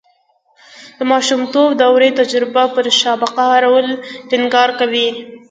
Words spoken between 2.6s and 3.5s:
پر سابقه